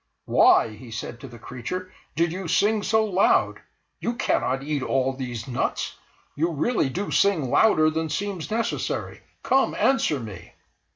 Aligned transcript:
"Why," 0.25 0.69
he 0.69 0.89
said 0.89 1.19
to 1.19 1.27
the 1.27 1.37
creature, 1.37 1.93
"did 2.15 2.31
you 2.31 2.47
sing 2.47 2.81
so 2.81 3.05
loud? 3.05 3.59
You 3.99 4.15
cannot 4.15 4.63
eat 4.63 4.81
all 4.81 5.13
these 5.13 5.47
nuts. 5.47 5.95
You 6.33 6.49
really 6.49 6.89
do 6.89 7.11
sing 7.11 7.51
louder 7.51 7.91
than 7.91 8.09
seems 8.09 8.49
necessary; 8.49 9.21
come, 9.43 9.75
answer 9.75 10.19
me!" 10.19 10.53